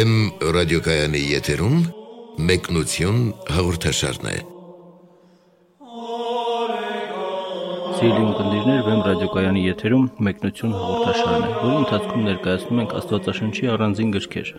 [0.00, 0.12] Վեմ
[0.56, 1.80] ռադիոկայանի եթերում
[2.48, 3.16] մեկնություն
[3.52, 4.36] հաղորդաշարն է։
[7.98, 14.54] Սիրելի ունկնդիրներ, Վեմ ռադիոկայանի եթերում մեկնություն հաղորդաշարն է, որի ընթացքում ներկայացնում ենք Աստվածաշնչի առանձին գրքեր,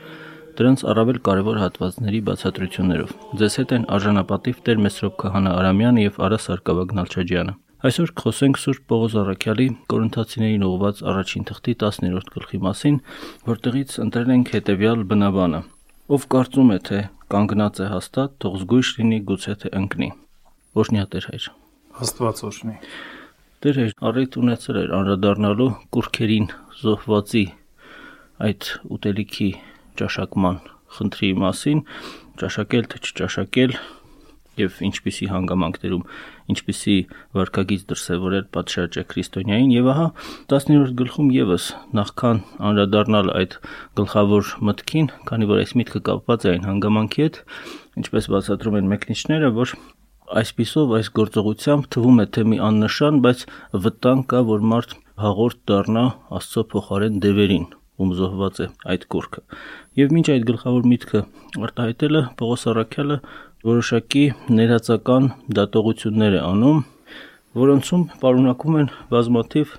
[0.61, 6.41] դրանց առավել կարևոր հատվածների բացատրություններով։ Ձեզ հետ են արժանապատիվ Տեր Մեսրոպ Քահանա Արամյանը եւ Արա
[6.45, 12.97] Սարգսակյան Նալչաջյանը։ Այսօր կխոսենք Սուրբ Պողոս Առաքյալի Կորինթացիներին ուղված առաջին թղթի 10-րդ գլխի մասին,
[13.47, 15.61] որտեղից ընտրել ենք հետևյալ բնաբանը.
[16.13, 16.99] Ով կարծում է, թե
[17.33, 20.09] կանգնած է հաստատ, թող զգույշ լինի, գուցե թե ընկնի։
[20.77, 21.47] Օշնյա Տեր հայր։
[22.05, 22.75] Աստված օրհնի։
[23.65, 26.47] Տեր հայր, առիթ ունեցել էր անդրադառնալու կուրքերին
[26.85, 27.45] զոհվածի
[28.45, 29.49] այդ ուտելիքի
[29.97, 30.61] ճաշակման
[31.01, 31.81] խնդրի մասին,
[32.41, 33.75] ճաշակել թե չճաշակել,
[34.59, 36.03] եւ ինչպիսի հանգամանքներում
[36.51, 36.95] ինչպիսի
[37.37, 40.07] վարկագից դրսեւորել պատշաճը քրիստոնյային եւ ահա
[40.51, 41.67] 17-րդ գլխում եւս
[42.01, 42.41] նախքան
[42.71, 43.57] անդրադառնալ այդ
[44.01, 47.41] գլխավոր մտքին, քանի որ այս միտքը կապված է այն հանգամանքի հետ,
[48.01, 49.75] ինչպես բացատրում են մեկնիչները, որ
[50.41, 53.45] այսписով այս գործողությամբ թվում է թե մի աննշան, բայց
[53.85, 56.03] վտանգ կա, որ մարդ հաղորդ դառնա
[56.37, 57.65] Աստծո փոխարեն դևերին,
[58.01, 59.43] ում զոհված է այդ կուրքը։
[60.01, 61.21] Եվ ոչ այդ գլխավոր միտքը
[61.67, 63.17] արտահայտելը Պողոս Արաքյալը
[63.67, 64.23] որոշակի
[64.57, 66.79] ներածական դատողություններ է անում,
[67.61, 69.75] որոնցում պարունակում են բազմաթիվ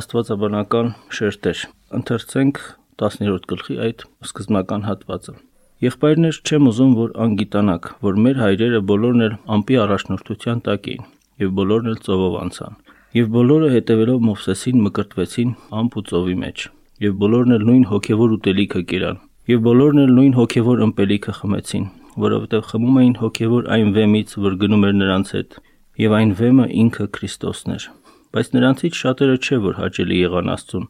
[0.00, 1.62] աստվածաբանական շերտեր։
[1.98, 2.60] Ընթերցենք
[3.02, 5.34] 10-րդ գլխի այդ սկզբնական հատվածը։
[5.82, 11.08] Եղբայրներ, չեմ ուզում, որ անգիտանաք, որ մեր հայրերը բոլորն էլ ամպի առաջնորդության տակ էին,
[11.42, 12.76] եւ բոլորն էլ ծովով անցան։
[13.18, 15.50] Եվ բոլորը հետևելով Մովսեսին մկրտվեցին
[15.82, 16.68] ամպ ու ծովի մեջ,
[17.06, 19.18] եւ բոլորն էլ նույն հոգեվոր ուտելիքը կերան,
[19.52, 21.84] եւ բոլորն էլ նույն հոգեվոր ըմպելիքը խմեցին,
[22.20, 25.58] որովհետև խմում էին հոգևոր այն վեմից, որ գնում էր նրանց հետ,
[26.02, 27.86] եւ այն վեմը ինքը Քրիստոսն էր։
[28.32, 30.86] Բայց նրանցից շատերը չէ որ հաճելի եղան Աստծուն,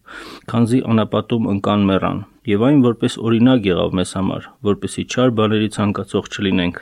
[0.53, 2.21] քանզի անապատում ընկան մեռան,
[2.53, 6.79] եւ այն որպես օրինակ եղավ մեզ համար, որպեսի չար բաների ցանկացող չլինենք,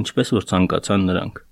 [0.00, 1.42] ինչպես որ ցանկացան նրանք։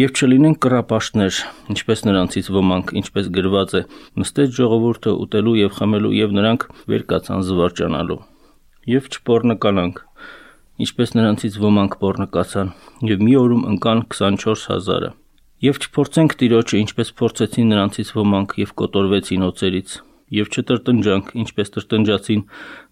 [0.00, 1.38] Եվ չլինենք կռապաշտներ,
[1.74, 3.80] ինչպես նրանցից ոմանք, ինչպես գրված է,
[4.22, 8.20] նստեց ժողովուրդը ուտելու եւ խմելու եւ նրանք վեր կացան զվարճանալու։
[8.88, 9.98] Եվ չփորնկանանք,
[10.84, 12.70] ինչպես նրանցից ոմանք բորնկացան,
[13.10, 15.10] եւ մի օրում ընկան 24000-ը։
[15.60, 19.96] Եվ չփորձենք Տիրոջը, ինչպես փորձեցին նրանցից ոմանք եւ կոտորվեցին օծերից,
[20.30, 22.42] եւ չտրտնջանք, ինչպես տրտնջացին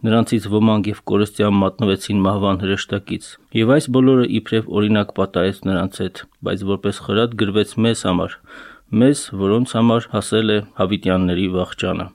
[0.08, 3.28] նրանցից ոմանք եւ կորստյան մատնվեցին մահվան հրեշտակից։
[3.58, 8.36] Եվ այս բոլորը իբրև օրինակ պատահեց նրանց հետ, բայց որպես խրատ գրվեց մեզ համար,
[8.88, 12.06] մեզ, որոնց համար հասել է հավիտյանների վաղճանը։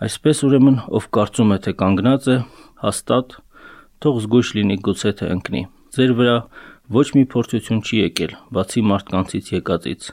[0.00, 2.36] Այսպես ուրեմն, ով կարծում է, թե կանգնած է,
[2.80, 3.34] հաստատ
[4.00, 5.62] թող զգույշ լինի գուցե թե ընկնի։
[5.96, 6.36] Ձեր վրա
[6.96, 10.06] ոչ մի փորձություն չի եկել, բացի մարդկանցից եկածից,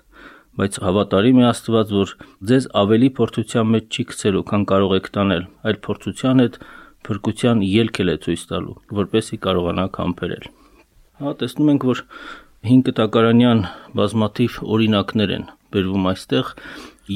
[0.57, 2.13] բայց հավատարիմ է Աստված, որ
[2.49, 6.59] ձեզ ավելի փորձության մեջ չի գցելու, քան կարող եք տանել, այլ փորձության հետ
[7.07, 10.47] փրկության ելքել է ցույց տալու, որպեսզի կարողանաք համբերել։
[11.17, 12.01] Հա տեսնում ենք, որ
[12.67, 13.61] 5 տակարանյան
[13.97, 16.49] բազմաթիվ օրինակներ են բերվում այստեղ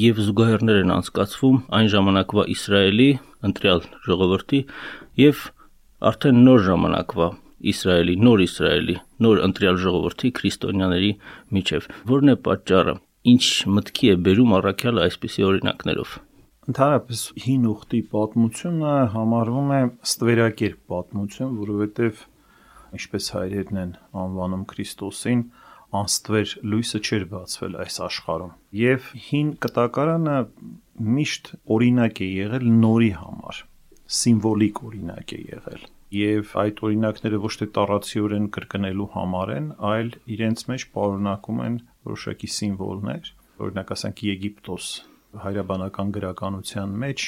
[0.01, 3.09] եւ զուգահեռներ են անցկացվում այն ժամանակվա Իսրայելի
[3.49, 4.61] ընտրյալ ժողովրդի
[5.21, 5.41] եւ
[6.01, 7.25] արդեն նոր ժամանակվա
[7.71, 11.11] Իսրայելի, նոր Իսրայելի, նոր ընտրյալ ժողովրդի քրիստոնյաների
[11.57, 12.95] միջև։ Որն է պատճառը։
[13.31, 13.43] Ինչ
[13.75, 16.15] մտքի է բերում առաքյալը այսպիսի օրինակներով։
[16.71, 22.25] Ընդհանրապես հին ուխտի պատմությունը համարվում է ստվերակերպ պատմություն, որովհետև
[22.97, 23.95] ինչպես հայրերն են
[24.25, 25.43] անվանում Քրիստոսին,
[26.01, 30.37] անստվեր լույսը չէր բացվել այս աշխարհում։ Եվ հին կտակարանը
[31.17, 33.67] միշտ օրինակ է եղել նորի համար
[34.19, 40.63] սիմվոլիկ օրինակ է եղել եւ այդ օրինակները ոչ թե տարածիորեն կրկնելու համար են, այլ իրենց
[40.71, 41.77] մեջ պարունակում են
[42.09, 43.29] որոշակի սիմվոլներ,
[43.63, 44.87] օրինակ ասենք Եգիպտոս
[45.45, 47.25] հայրաբանական գրականության մեջ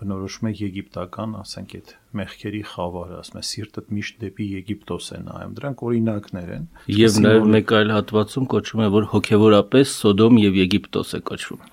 [0.00, 5.52] բնորոշում է եգիպտական, ասենք այդ մեղքերի խավարը, ասում է սիրտդ միշտ դեպի Եգիպտոս է նայում։
[5.60, 6.64] Դրանք օրինակներ են։
[6.96, 11.66] Եվ նաև մեկ այլ հատվածում կոչվում է, որ հոգեվորապես Սոդոմ եւ Եգիպտոս է կոչվում։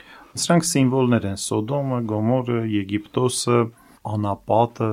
[0.43, 3.59] Սրանք սիմվոլներ են՝ Սոդոմը, Գոմորը, Եգիպտոսը,
[4.17, 4.91] անապատը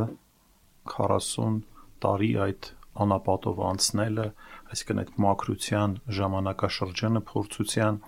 [0.95, 1.61] 40
[2.05, 2.71] տարի այդ
[3.05, 4.27] անապատով անցնելը,
[4.71, 7.99] այսինքն այդ մակրության ժամանակաշրջանը փորձության,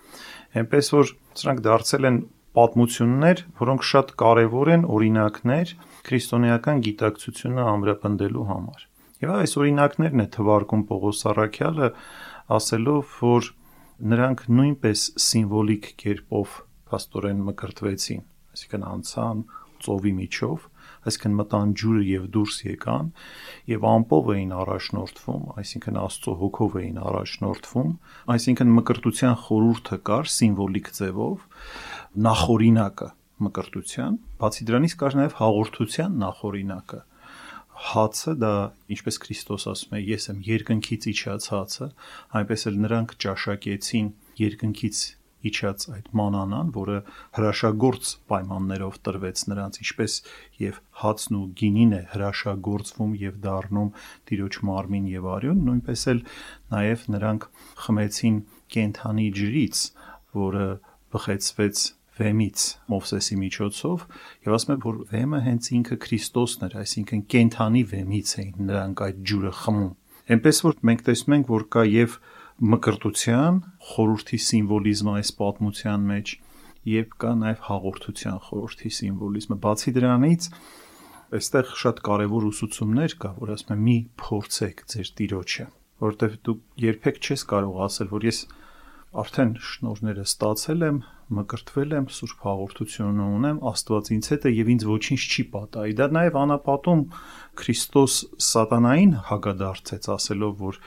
[0.61, 2.19] այնպես որ սրանք դարձել են
[2.57, 5.73] պատմություններ, որոնք շատ կարևոր են օրինակներ
[6.07, 8.87] քրիստոնեական գիտակցությունը ամրապնդելու համար։
[9.27, 11.91] Եվ այս օրինակներն է թվարկում Պողոս Արաքյալը
[12.57, 13.51] ասելով, որ
[14.13, 16.57] նրանք նույնպես սիմվոլիկ կերպով
[16.97, 18.25] աստորեն մկրտվեցին,
[18.57, 19.45] այսինքն անցան
[19.87, 20.67] ծովի միջով
[21.07, 23.11] այսինքն մտան ջուրը եւ դուրս եկան
[23.73, 27.91] եւ ամպով էին առաջնորդվում, այսինքն Աստծո հոգով էին առաջնորդվում,
[28.37, 31.45] այսինքն մկրտության խորուրդը կար սիմվոլիկ ձևով
[32.27, 33.11] նախորինակը
[33.47, 37.01] մկրտության, բացի դրանից կար նաեւ հաղորդության նախորինակը
[37.77, 38.53] հացը դա
[38.95, 41.89] ինչպես Քրիստոս ասում է, ես եմ երկնքից իջած հացը,
[42.41, 44.09] այնպես էլ նրանք ճաշակեցին
[44.41, 45.01] երկնքից
[45.51, 46.97] իջած այդ մանանան, որը
[47.39, 50.17] հրաշագործ պայմաններով տրվեց նրանց, ինչպես
[50.63, 53.91] եւ հացն ու գինին է հրաշագործվում եւ դառնում
[54.31, 56.25] տիրոջ մարմին եւ արյուն, նույնպես էլ
[56.77, 57.49] նաեւ նրանք
[57.87, 58.41] խմեցին
[58.77, 59.85] կենթանի ջրից,
[60.47, 60.67] որը
[61.17, 64.05] բխեցվեց վեմից Մովսեսի միջոցով
[64.47, 69.21] եւ ասում է որ վեմը հենց ինքը Քրիստոսն էր, այսինքն կենթանի վեմից էին նրանք այդ
[69.31, 69.93] ջուրը խմում։
[70.37, 72.17] Էնպես որ մենք տեսնում ենք որ կա եւ
[72.57, 76.31] մկրտության խորհրդի սիմվոլիզմը այս պատմության մեջ
[76.89, 80.47] եւ կա նաեւ հաղորդության խորհրդի սիմվոլիզմը։ Բացի դրանից
[81.37, 85.67] այստեղ շատ կարևոր ուսուցումներ կա, որ ասում է մի փորձեք ձեր տիրոջը,
[86.07, 86.57] որովհետեւ դու
[86.87, 88.41] երբեք չես կարող ասել, որ ես
[89.17, 90.97] արդեն շնորները ստացել եմ,
[91.37, 96.09] մկրտվել եմ, սուրբ հաղորդություն ունեմ, Աստված ինձ հետ է եւ ինձ ոչինչ չի պատահի։ Դա
[96.17, 97.03] նաեւ անապատում
[97.61, 98.17] Քրիստոս
[98.47, 100.81] սատանային հագադարձեց ասելով, որ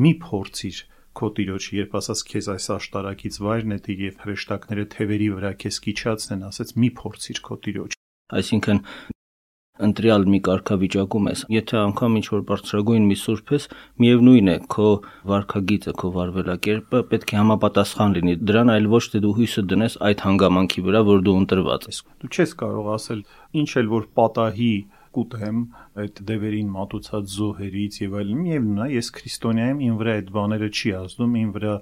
[0.00, 0.82] մի փորձիր
[1.18, 5.80] քո տիրոջ, երբ ասաց քեզ այս աշտարակից վայրն է դիր եւ հրեշտակները թևերի վրա քեզ
[5.86, 7.96] կիչացնեն, ասաց մի փորձիր քո տիրոջ։
[8.40, 8.84] Այսինքն
[9.80, 13.66] ընտրյալ մի կարգավիճակում ես, եթե անգամ ինչ որ բարձրագույն մի սուրբ ես,
[14.04, 14.88] միևնույն է, քո
[15.30, 20.24] վարքագիծը, քո վարվելակերպը պետք է համապատասխան լինի։ Դրան այլ ոչ թե դու հույսը դնես այդ
[20.26, 23.22] հանգամանքի վրա, որ դու ընտրված ես։ Դու չես կարող ասել
[23.60, 24.74] ինչ էլ որ պատահի
[25.16, 25.60] կուտեմ
[26.00, 30.68] այդ դևերին մատուցած զոհերից եւ այլն միևնույն է ես քրիստոնյա եմ ին վրա այդ բաները
[30.70, 31.74] չի ազդում ին վրա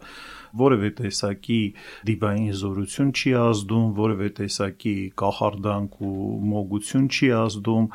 [0.62, 1.60] որևէ տեսակի
[2.08, 7.88] դիվային զորություն չի ազդում որևէ տեսակի կախարդանք ու մոգություն չի ազդում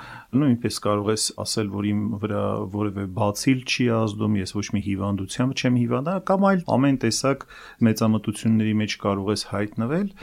[0.44, 2.46] նույնպես կարող ես ասել որ իմ վրա
[2.78, 7.48] որևէ բացիլ չի ազդում ես ոչ մի հիվանդությամբ չեմ հիվանդա կամ այլ ամեն տեսակ
[7.90, 10.14] մեծամտությունների մեջ կարող ես հայտնվել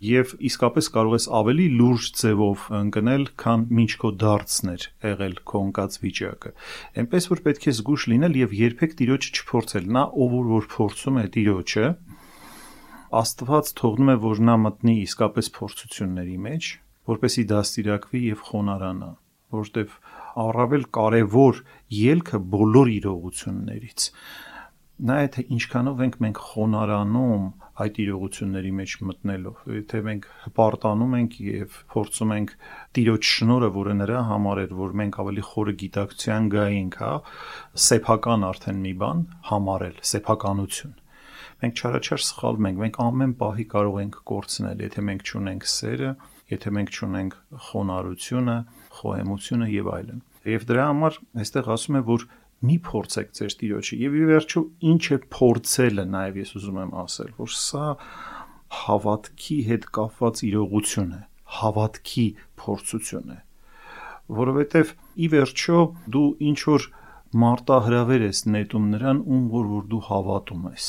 [0.00, 5.98] եւ իսկապես կարող ես ավելի լուրջ ձևով ընկնել, քան ինչ քո դարձներ եղել քո ընկած
[6.04, 6.52] վիճակը։
[7.02, 11.26] Էնպես որ պետք է զգուշ լինել եւ երբեք տիրոջը չփորձել։ Նա ով որ փորձում է
[11.36, 11.86] տիրոջը,
[13.10, 16.66] Աստված թողնում է, որ նա մտնի իսկապես փորձությունների մեջ,
[17.10, 19.08] որպեսի դաստիարակվի եւ խոնարանա,
[19.56, 19.96] որտեվ
[20.44, 21.58] առավել կարևոր
[22.00, 24.06] ելքը բոլոր իրողություններից
[25.00, 27.44] նա է թե ինչքանով ենք մենք խոնարանում
[27.84, 32.54] այդ իրողությունների մեջ մտնելով եթե մենք հպարտանում ենք եւ փորձում ենք
[32.98, 37.12] տիրոջ շնորը որը նրա համար էր որ մենք ավելի խորը գիտակցության գայինք հա
[37.86, 40.96] սեփական արդեն մի բան համարել սեփականություն
[41.60, 46.12] մենք չարաչար սխալվում ենք մենք ամեն պահի կարող ենք կորցնել եթե մենք չունենք սերը
[46.50, 47.34] եթե մենք չունենք
[47.70, 48.56] խոնարհությունը
[49.00, 52.24] խոհեմությունը եւ այլն եւ դրա համար այստեղ ասում է որ
[52.68, 57.30] մի փորձեք ձեր տիրոջը եւ ի վերջո ինչ է փորձելը նաեւ ես ուզում եմ ասել
[57.40, 57.86] որ սա
[58.80, 61.20] հավատքի հետ կապված իրողություն է
[61.60, 62.26] հավատքի
[62.60, 63.38] փորձություն է
[64.40, 64.92] որովհետեւ
[65.24, 65.80] ի վերջո
[66.14, 66.86] դու ինչ որ
[67.40, 70.86] մարտահրավեր ես նետում նրան ում որ որ դու հավատում ես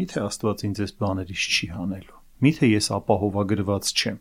[0.00, 4.18] միթե աստված ինձ այս բաներից չի հանելու միթե ես ապահովագրված չեմ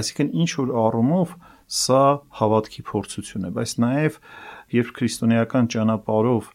[0.00, 1.34] այսինքն ինչ որ առումով
[1.72, 2.02] Սա
[2.40, 4.18] հավատքի փորձություն է, բայց նաև
[4.76, 6.50] երբ քրիստոնեական ճանապարով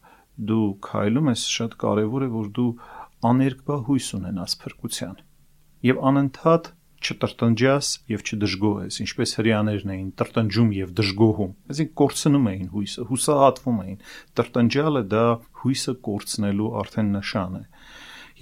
[0.48, 2.72] դու քայլում ես, շատ կարևոր է, որ դու
[3.28, 5.16] աներկբա հույս ունենաս փրկության
[5.86, 13.04] եւ անընդհատ չտրտնջաս եւ չդժգոհես, ինչպես հрьяաներն էին տրտնջում եւ դժգոհում։ Այսինքն կորցնում էին հույսը,
[13.10, 14.00] հուսահատվում էին։
[14.38, 15.26] Տրտնջալը դա
[15.62, 17.62] հույսը կորցնելու արդեն նշան է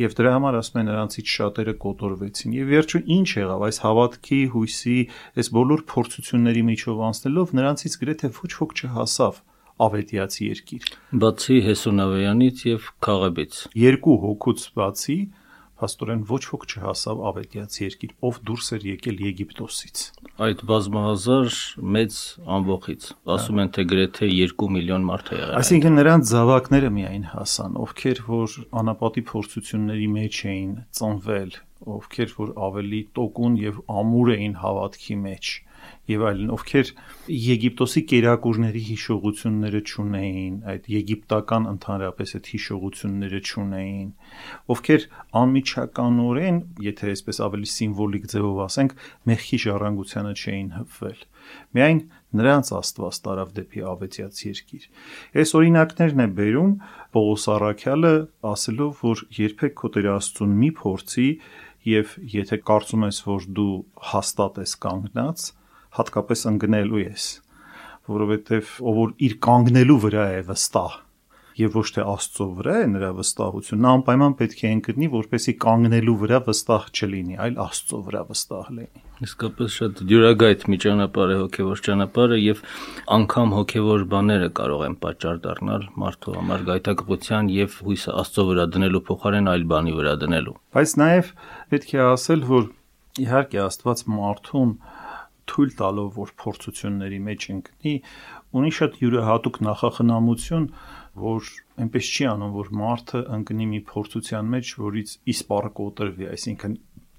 [0.03, 4.99] եւ դրա համար ասում են նրանցից շատերը կոտորվեցին եւ վերջը ինչ եղավ այս հավատքի հույսի
[5.43, 9.43] այս բոլոր փորձությունների միջով անցնելով նրանցից գրեթե ոչ ոք չհասավ
[9.87, 10.85] ավետիացի երկիր։
[11.21, 15.19] Բացի Հեսոնավյանից եւ Խաղեբից։ Երկու հոգուց բացի
[15.77, 20.05] Փաստորեն ոչ ոք չհասավ ավետիացի երկիր, ով դուրս էր եկել Եգիպտոսից։
[20.37, 21.55] Այդ բազմահազար
[21.97, 22.17] մեծ
[22.57, 27.79] ամբողից ասում են թե գրեթե 2 միլիոն մարդ է եղել։ Այսինքն նրանց զավակները միայն հասան,
[27.87, 31.57] ովքեր որ անապատի փորձությունների մեջ էին ծնվել,
[31.97, 35.55] ովքեր որ ավելի տոկուն եւ ամուր էին հավատքի մեջ
[36.07, 36.91] եւ այլն, ովքեր
[37.37, 44.11] Եգիպտոսի կերակուրների հիշողությունները ճունեին, այդ եգիպտական ընդհանրապես այդ հիշողությունները ճունեին,
[44.77, 45.07] ովքեր
[45.43, 48.95] անմիջականորեն, եթե այսպես ավելի սիմվոլիկ ձևով ասենք,
[49.31, 51.27] մեղքի ժառանգությանը չէին հպվել։
[51.77, 52.01] Միայն
[52.37, 54.87] նրանց Աստված տարավ դեպի ավետյաց երկիր։
[55.43, 56.73] Այս օրինակներն է բերում
[57.17, 58.15] Պողոս Արաքյալը
[58.51, 61.29] ասելով, որ երբեք քո Տեր Աստծուն մի փորձի
[61.87, 63.75] եւ եթե կարծում ես, որ դու
[64.11, 65.47] հաստատ ես կանգնած,
[65.97, 67.27] հատկապես ընկնելու ես,
[68.13, 71.01] որովհետև ով որ իր կանգնելու վրա է վստահ,
[71.57, 76.17] եւ ոչ թե Աստծո վրա է նրա վստահությունը, նա անպայման պետք է ընկնի, որպեսի կանգնելու
[76.23, 81.83] վրա վստահ չլինի, այլ Աստծո վրա վստահ լինի։ Իսկապես շատ դյուրագայթ մի ճանապարհ է հոգևոր
[81.87, 82.59] ճանապարհը եւ
[83.17, 89.03] անգամ հոգևոր բաները կարող են պատճառ դառնալ մարդու համար գայթակղության եւ հույսը Աստծո վրա դնելու
[89.09, 91.33] փոխարեն այլ բանի վրա դնելու։ Բայց նաեւ
[91.73, 92.69] պետք է ասել, որ
[93.25, 94.77] իհարկե Աստված մարդուն
[95.51, 97.95] թույլ տալով որ փորձությունների մեջ ընկնի,
[98.61, 100.67] ունի շատ յուրահատուկ նախախնամություն,
[101.27, 101.51] որ
[101.87, 106.75] այնպես չի անում, որ մարդը ընկնի մի փորձության մեջ, որից իսպառը կոտրվի, այսինքն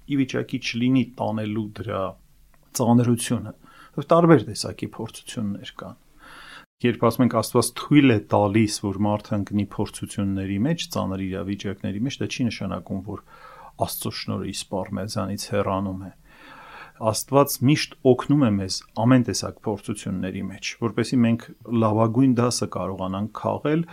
[0.08, 2.02] ի վիճակի չլինի տանելու դրա
[2.78, 3.54] ծանրությունը։
[3.98, 5.96] Տարբեր տեսակի փորձություններ կան։
[6.78, 12.18] Երբ ասում ենք Աստված թույլ է տալիս, որ մարդը ընկնի փորձությունների մեջ, ծանր իրավիճակների մեջ,
[12.20, 13.24] դա չի նշանակում, որ
[13.88, 16.10] Աստծո շնորհը իսպառ մեզանից հեռանում է։
[16.98, 21.44] Աստված միշտ օգնում է մեզ ամեն տեսակ փորձությունների մեջ, որպեսզի մենք
[21.82, 23.84] լավագույն դասը կարողանանք քաղել,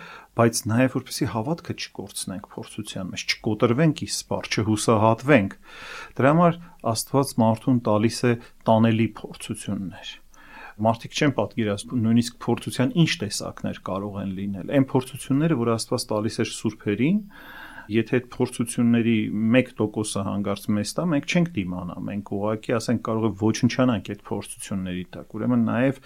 [0.41, 5.57] բայց նաև որպեսզի հավատքը չկորցնենք փորձության մեջ, չկոտրվենք իսպար, չհուսահատվենք։
[6.17, 6.59] Դրա համար
[6.95, 8.33] Աստված մարդուն տալիս է
[8.65, 10.15] տանելի փորձություններ
[10.75, 16.39] մարդիկ չեն պատկերացնում նույնիսկ փորձության ինչ տեսակներ կարող են լինել։ Այն փորձությունները, որ Աստված տալիս
[16.43, 17.21] էր սուրբերին,
[17.93, 19.15] եթե այդ փորձությունների
[19.55, 25.05] 1%-ը հանգարց մեզ տա, մենք չենք դիմանա, մենք ուղղակի ասենք կարող է ոչնչանանք այդ փորձությունների
[25.15, 25.99] տակ։ Ուրեմն նաև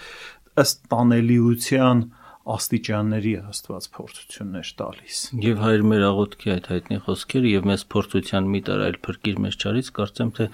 [0.63, 2.03] ըստ տանելիության
[2.49, 8.61] աստիճանների Աստված փորձություններ տալիս։ Եվ հայր մեր աղոթքի այդ հայտնի խոսքերը եւ մեզ փորձության մի
[8.69, 10.47] տար այլ փրկիր մեզ չարից կարծեմ թե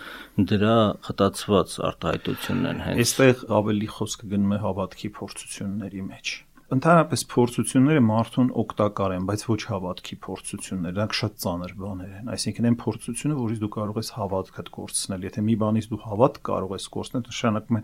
[0.51, 0.75] դրա
[1.08, 6.36] խտացված արտահայտությունն են հենց։ Այստեղ ավելի խոսքը գնում է հավատքի փորձությունների մեջ
[6.74, 12.67] ընդհանրապես փորձությունները մարդուն օգտակար են, բայց ոչ հավատքի փորձություններ, դրանք շատ ծանր բաներ են։ Այսինքն
[12.69, 16.89] այն փորձությունը, որից դու կարող ես հավատքդ կորցնել, եթե մի բանից դու հավատ կարող ես
[16.95, 17.84] կորցնել, նշանակում է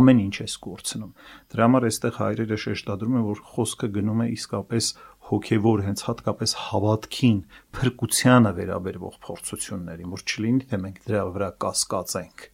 [0.00, 1.14] ամեն ինչ ես կորցնում։
[1.54, 4.92] Դրա համար այստեղ հայրերը շեշտադրում են, որ խոսքը գնում է իսկապես
[5.30, 7.42] հոգևոր հենց հատկապես հավատքին,
[7.78, 12.50] փրկությանը վերաբերող փորձություններին, որ չլինի թե մենք դրա վրա կասկածենք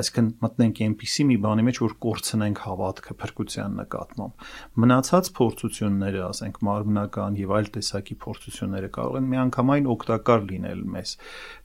[0.00, 4.48] այսինքն մտնենք այնպիսի մի բանի մեջ, որ կորցնենք հավատքը փրկության նկատմամբ։
[4.84, 11.16] Մնացած փորձությունները, ասենք մարմնական եւ այլ տեսակի փորձությունները կարող են միանգամայն օգտակար լինել մեզ։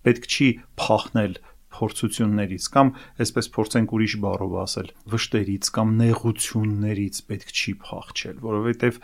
[0.05, 0.49] Պետք չի
[0.85, 1.37] փախնել
[1.75, 2.91] փորձություններից կամ
[3.25, 8.99] այսպես փորձենք ուրիշ բառով ասել վշտերից կամ նեղություններից պետք չի փախչել որովհետև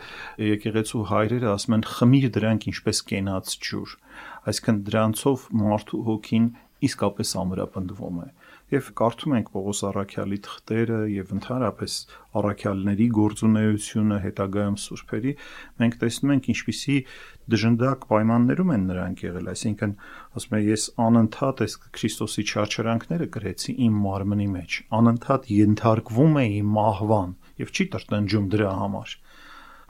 [0.48, 3.96] եկեղեցու հայրերը ասում են խմիր դրանք ինչպես կենաց ջուր
[4.52, 6.48] այսինքն դրանցով մարդու հոգին
[6.88, 8.28] իսկապես ամրապնդվում է
[8.72, 11.96] եւ կարդում ենք Պողոս Արաքյալի թղթերը եւ ընդհանրապես
[12.40, 15.34] Արաքյալների գործունեությունը հետագայում սուրբերի,
[15.82, 16.96] մենք տեսնում ենք ինչպիսի
[17.52, 19.94] դժնդակ պայմաններում են նրանք եղել, այսինքն
[20.40, 27.36] ասում եմ ես անընդհատ այս Քրիստոսի չարչարանքները գրեցի իմ մարմնի մեջ, անընդհատ ենթարկվում էի մահվան
[27.62, 29.16] եւ չի տրտնջում դրա համար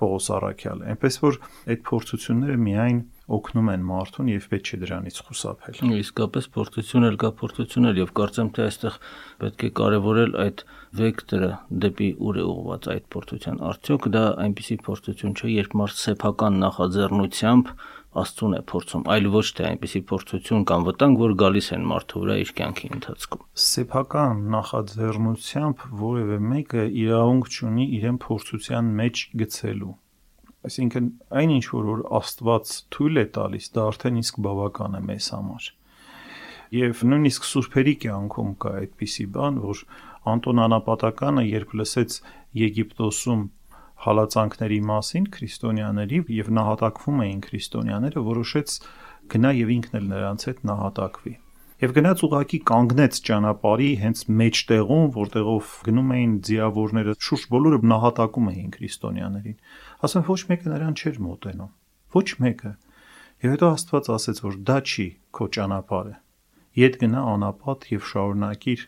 [0.02, 1.36] Պողոս Արաքյալը, այնպես որ
[1.72, 3.02] այդ փորձությունները միայն
[3.36, 8.12] օգնում են մարդուն եւ պետք չէ դրանից խուսափել։ Իսկապես փորձություն էլ կա փորձություն էլ եւ
[8.18, 8.98] կարծեմ թե այստեղ
[9.42, 11.50] պետք է կարևորել այդ վեկտորը
[11.82, 17.74] դեպի ուր է ուղղված այդ փորձության։ Արդյոք դա այնպիսի փորձություն չէ, երբ մարդ սեփական նախաձեռնությամբ
[18.12, 22.36] Աստծուն է փորձում, այլ ոչ թե այնպիսի փորձություն կամ վտանգ, որ գալիս են մարդու վրա
[22.42, 29.94] իր կյանքի ընթացքում։ Սեփական նախաձեռնությամբ որևէ մեկը իրավունք չունի իրեն փորձության մեջ գցելու
[30.62, 31.06] Այսինքն
[31.42, 35.66] այն ինչ որ որ Աստված թույլ է տալիս, դա արդեն իսկ բավական է մեզ համար։
[36.72, 39.82] Եվ նույնիսկ սուրբերի կյանքում կա այդպիսի բան, որ
[40.32, 42.18] Անտոն Անապատականը, երբ լսեց
[42.62, 43.44] Եգիպտոսում
[44.06, 48.76] հալածանքների մասին քրիստոնյաների եւ նահատակվում էին քրիստոնյաները, որոշեց
[49.34, 51.34] գնա եւ ինքն էլ նրանց հետ նահատակվի
[51.82, 58.68] եւ գնաց ուղակի կանգնեց ճանապարհի հենց մեջտեղում, որտեղով գնում էին ձիավորները, շուրջ բոլորը նահատակում էին
[58.76, 59.56] քրիստոնյաներին։
[60.02, 61.72] Ասեն ոչ մեկը նրան չէր մոտենում։
[62.16, 62.72] Ոչ մեկը։
[63.42, 65.06] Եվ հետո Աստված ասեց, որ դա չի
[65.36, 66.14] քո ճանապարհը։
[66.82, 68.86] Ետ գնա անապատ եւ շարունակիր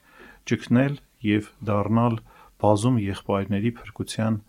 [0.51, 0.97] ճգնել
[1.29, 2.19] եւ դառնալ
[2.65, 4.41] բազում եղբայրների փրկության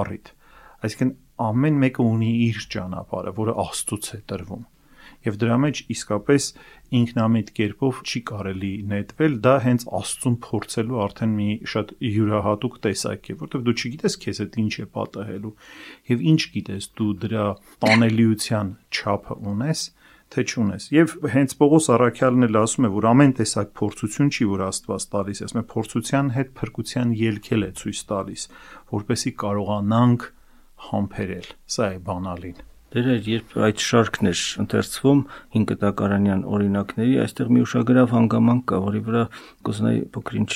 [0.00, 0.34] առիթ։
[0.80, 1.14] Այսինքն
[1.50, 4.64] ամեն մեկը ունի իր ճանապարհը, որը Աստծուց է տրվում
[5.26, 6.46] եւ դրա մեջ իսկապես
[7.00, 13.36] ինքնամիտ կերպով չի կարելի նետվել, դա հենց Աստծուն փորձելու արդեն մի շատ յուրահատուկ տեսակ է,
[13.40, 15.54] որովհետեւ դու չգիտես քեզ հետ ինչ է պատահելու
[16.10, 17.46] եւ ինչ գիտես դու դրա
[17.84, 19.86] տանելիության չափը ունես
[20.30, 24.64] թե չունես։ Եվ հենց Պողոս Արաքյալն էլ ասում է, որ ամեն տեսակ փորձություն չի, որ
[24.68, 28.48] Աստված տալիս, ասում է փորձության հետ փրկության ելքել է ցույց տալիս,
[28.94, 30.26] որպեսի կարողանանք
[30.90, 35.20] համբերել։ Սա է բանալին։ Դերեր, երբ այդ շարքն էր ընթերցվում
[35.54, 39.22] 5 կտակարանյան օրինակների, այստեղ մի ուշագրավ հանգամանք կա, որի վրա
[39.68, 40.50] կուզենայի փոքրինչ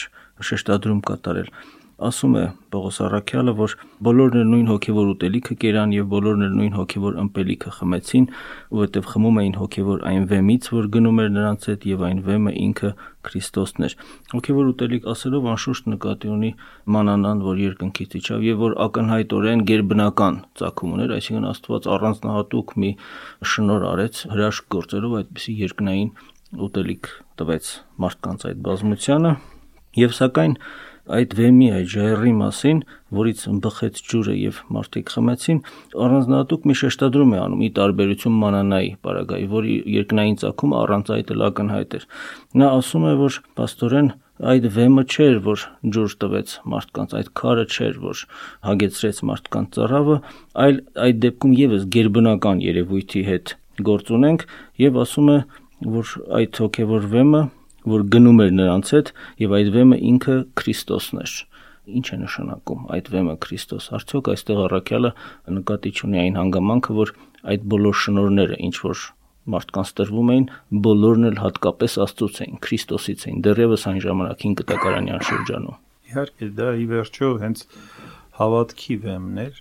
[0.49, 1.53] շեշտադրում կատարել։
[2.02, 3.74] ասում է Պողոս Արաքյալը, որ
[4.06, 8.26] բոլորն էլ նույն հոգևոր ուտելիքը կերան եւ բոլորն էլ նույն հոգևոր ըմպելիքը խմեցին,
[8.74, 12.90] որովհետեւ խմում էին հոգևոր այն վեմից, որ գնում էր նրանց հետ եւ այն վեմը ինքը
[13.24, 13.94] Քրիստոսն էր։
[14.34, 16.50] Հոգևոր ուտելիք ասելով անշուշտ նկատի ունի
[16.94, 22.90] մանանան, որ երկնքից իջավ եւ որ ակնհայտորեն ģերբնական ցակում ուներ, այսինքն Աստված առանձնահատուկ մի
[23.54, 26.10] շնոր արեց հրաշք գործերով այդպիսի երկնային
[26.64, 27.08] ուտելիք
[27.40, 27.70] տվեց
[28.04, 29.32] մարդկանց այդ բազմությանը
[30.04, 30.54] եւ սակայն
[31.04, 32.78] այդ վեմի այդ ժայռի մասին,
[33.18, 35.58] որից բխեց ջուրը եւ մարդիկ խմեցին,
[36.04, 41.96] առանձնահատուկ մի շեշտադրում է անում՝ ի տարբերություն մանանայի պարագայի, որի երկնային ցակումը առանց այդ ակնհայտ
[41.99, 42.06] էր։
[42.64, 47.99] Նա ասում է, որ աստորեն այդ վեմը չէր, որ ջուր տվեց մարդկանց, այդ քարը չէր,
[48.02, 48.23] որ
[48.66, 50.16] հագեցրեց մարդկանց ծառավը,
[50.64, 53.54] այլ այդ դեպքում եւս ģերբնական երևույթի հետ
[53.87, 54.46] գործ ունենք
[54.82, 55.38] եւ ասում է,
[55.94, 57.42] որ այդ հոգեվոր վեմը
[57.93, 59.11] որ գնում էր նրանց հետ
[59.45, 61.35] եւ այդ վեմը ինքը Քրիստոսն էր
[61.85, 65.11] ինչ է նշանակում այդ վեմը Քրիստոս արդյոք այստեղ առաքյալը
[65.59, 67.12] նկատի ունի այն հանգամանքը որ
[67.55, 69.03] այդ բոլոր շնորները ինչ որ
[69.55, 70.47] մարդկանց տրվում էին
[70.87, 75.76] բոլորն էլ հատկապես Աստծոց էին Քրիստոսից էին դեռևս այն ժամանակին կտակարանյան շրջանում
[76.14, 77.64] իհարկե դա ի վերջո հենց
[78.41, 79.61] հավատքի վեմն էր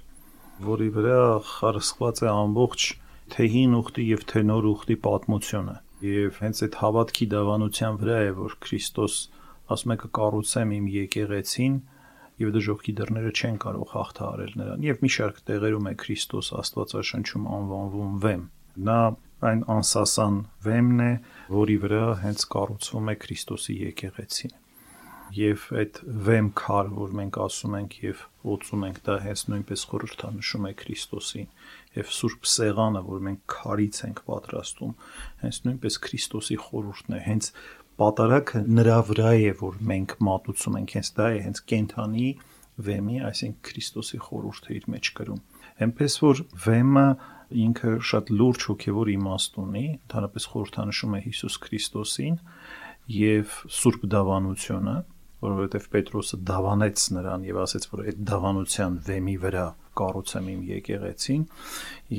[0.64, 1.20] որի վրա
[1.52, 2.88] խարսխված է ամբողջ
[3.34, 8.32] թե հին ուխտի եւ թե նոր ուխտի պատմությունը Եվ հենց այդ հավատքի դավանության վրա է,
[8.40, 9.18] որ Քրիստոս
[9.74, 11.76] ասում է կկառուցեմ իմ եկեղեցին,
[12.44, 18.18] եւ դժողքի դռները չեն կարող հաղթահարել նրան։ Եվ մի շարք տեղերում է Քրիստոս Աստվածաշնչում անվանվում
[18.26, 18.44] վեմ։
[18.90, 18.98] Նա
[19.44, 21.14] այն անսասան վեմն է,
[21.54, 24.60] որի վրա հենց կառուցվում է Քրիստոսի եկեղեցին
[25.34, 28.20] եւ այդ վեմ քար, որ մենք ասում ենք եւ
[28.54, 31.48] ոցում ենք, դա հենց նույնպես խորհրդանշում է Քրիստոսին
[31.98, 34.94] եւ Սուրբ Սեղանը, որ մենք քարից ենք պատրաստում,
[35.44, 37.50] հենց նույնպես Քրիստոսի խորհուրդն է, հենց
[38.02, 42.30] պատարակը նրա վրա է, որ մենք մատուցում ենք, հենց դա է, հենց կենթանի
[42.84, 45.42] վեմի, այսինքն Քրիստոսի խորհուրդը իր մեջ կրում։
[45.84, 47.08] Էնպես որ վեմը
[47.64, 52.38] ինքը շատ լուրջ հոգևոր իմաստ ունի, ընդհանրապես խորհրդանշում է Հիսուս Քրիստոսին
[53.14, 54.96] եւ Սուրբ դավանությունը,
[55.44, 59.66] որովհետև Պետրոսը դավանեց նրան եւ ասաց, որ այդ դավանության վեմի վրա
[60.00, 61.44] կառուցեմ իմ եկեղեցին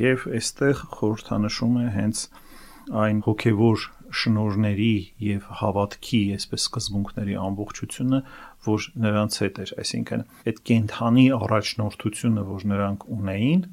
[0.00, 2.24] եւ այստեղ խորհրդանշում է հենց
[3.04, 3.84] այն հոգեվոր
[4.14, 8.20] շնորների եւ հավատքի, այսպես սկզբունքների ամբողջությունը,
[8.66, 13.64] որ նրանց հետ էր, այսինքն այդ կենթանի առաջնորդությունը, որ նրանք ունեին,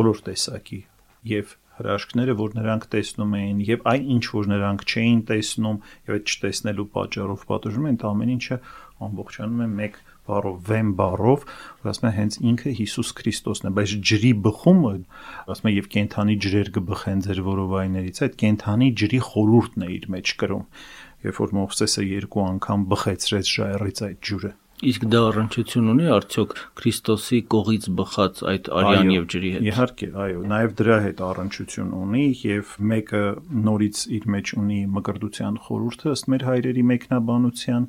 [0.00, 0.80] բոլոր տեսակի
[1.36, 6.30] եւ հրաշքները, որ նրանք տեսնում էին եւ այն ինչ որ նրանք չէին տեսնում եւ այդ
[6.32, 8.58] չտեսնելու պատճառով պատժում են, ամեն ինչը
[9.06, 11.46] ամբողջանում է մեկ բառով, վեմ բառով,
[11.84, 14.92] որ ասում է հենց ինքը Հիսուս Քրիստոսն է, բայց ջրի բխումը,
[15.54, 20.36] ասում է եւ կենթանի ջրեր կբխեն ձեր որովայներից, այդ կենթանի ջրի խորուրդն է իր մեջ
[20.44, 20.68] կրում,
[21.26, 27.38] երբ որ Մովսեսը երկու անգամ բխեցրեց ժայռից այդ ջուրը։ Իսկ դա առնչություն ունի արդյոք Քրիստոսի
[27.52, 32.74] կողից բխած այդ արյան եւ ջրի հետ։ Իհարկե, այո, նաեւ դրա հետ առնչություն ունի եւ
[32.92, 33.22] մեկը
[33.68, 37.88] նորից իր մեջ ունի մկրտության խորհուրդը ըստ մեր հայրերի մեկնաբանության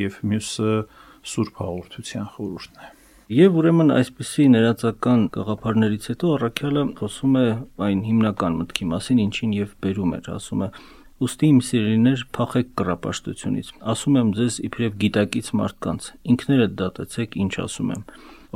[0.00, 0.72] եւ մյուսը
[1.22, 2.90] Սուրբ հաղորդության խորհուրդն է։
[3.32, 7.44] Եվ ուրեմն այսպիսի ներածական գաղափարներից հետո առաքյալը խոսում է
[7.86, 10.68] այն հիմնական մտքի մասին, ինչին եւ բերում էր, ասում է.
[11.22, 17.92] Ոստի իմ սիրելիներ, փախեք կռապաշտությունից։ Ասում եմ ձեզ իբրև գիտակից մարդկանց, ինքներդ դատեցեք, ինչ ասում
[17.94, 18.02] եմ։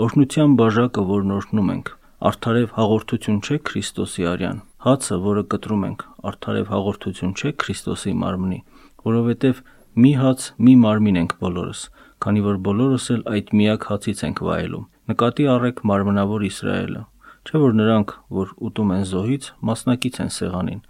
[0.07, 1.93] Օրհնության բաժակը, որ նորհնում ենք,
[2.27, 8.61] արդարև հաղորդություն չէ Քրիստոսի արյան։ Հացը, որը կտրում ենք, արդարև հաղորդություն չէ Քրիստոսի մարմնի,
[9.07, 9.63] որովհետև
[9.97, 11.81] մի հաց, մի մարմին ենք բոլորս,
[12.27, 17.03] քանի որ բոլորս էլ այդ միակ հացից ենք վայելում։ Նկատի առեք մարմնավոր Իսրայելը։
[17.47, 20.81] Չէ որ նրանք, որ ուտում են զոհից, մասնակից են սեղանին,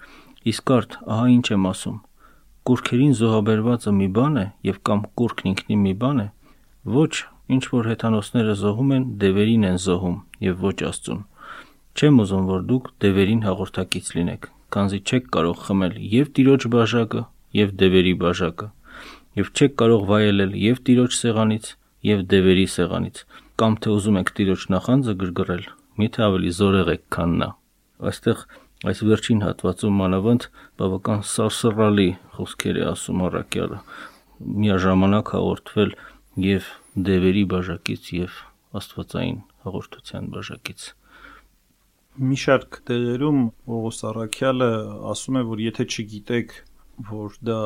[0.47, 1.95] Իսկ արդ, ահա ինչ եմ ասում.
[2.67, 6.27] կուրքերին զոհաբերվածը մի բան է եւ կամ կուրքն ինքնին մի բան է։
[6.97, 7.15] Ոչ,
[7.57, 11.21] ինչ որ հեթանոսները զոհում են, դևերին են զոհում եւ ոչ Աստծուն։
[11.97, 17.23] Չեմ ուզում, որ դուք դևերին հաղորդակից լինեք, քանզի չեք կարող խմել եւ տիրոջ բաժակը
[17.59, 18.67] եւ դևերի բաժակը,
[19.37, 21.73] եւ չեք կարող վայելել եւ տիրոջ սեղանից
[22.07, 23.25] եւ դևերի սեղանից,
[23.61, 25.67] կամ թե ուզում եք տիրոջ նախանձը գրգռել,
[26.01, 27.51] միթե ավելի զորեղ եք, քան նա։
[28.07, 28.47] Այստեղ
[28.85, 30.45] Այս վերջին հատվածում մանավանդ
[30.77, 33.79] բավական սարսռալի խոսքեր է ասում առաքյալը։
[34.63, 35.95] Միաժամանակ հաղորդվել
[36.45, 36.69] եւ
[37.09, 38.37] դևերի բաժակից եւ
[38.81, 40.85] աստվածային հաղորդության բաժակից։
[42.27, 44.71] Մի շարք տեղերում Պողոս Արաքյալը
[45.17, 46.55] ասում է, որ եթե չգիտեք,
[47.17, 47.61] որ դա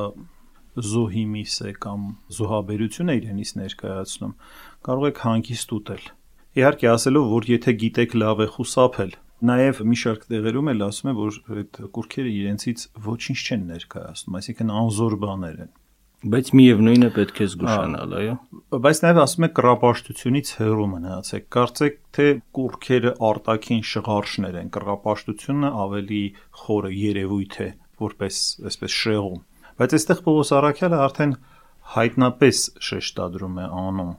[0.91, 2.05] զոհի միս է կամ
[2.37, 4.37] զոհաբերություն է իրենից ներկայացնում,
[4.87, 6.07] կարող եք հանգիստ ուտել։
[6.61, 11.13] Իհարկե ասելով, որ եթե գիտեք լավ է խուսափել, Նաև մի շարք տեղերում էլ ասում է,
[11.17, 15.71] որ այդ կուրքերը իրենցից ոչինչ չեն ներկայացնում, այսինքն անզոր բաներ են։
[16.21, 18.35] Բայց միևնույնն է պետք է զգուշանալ, այո։
[18.85, 22.27] Բայց նաև ասում է կռապաշտությունից հեռու մնացեք։ Կարծեք թե
[22.61, 26.21] կուրքերը արտաքին շղարշներ են, կռապաշտությունը ավելի
[26.61, 27.69] խորը երևույթ է,
[28.05, 29.41] որպես այսպես շեղում։
[29.81, 31.31] Բայց այստեղ Պողոս Արաքյալը արդեն
[31.95, 34.11] հայտնապես շեշտադրում է անում։